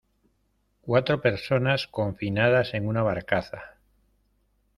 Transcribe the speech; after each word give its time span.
cuatro 0.81 1.21
personas 1.21 1.85
confinadas 1.85 2.73
en 2.73 2.87
una 2.87 3.03
barcaza... 3.03 3.75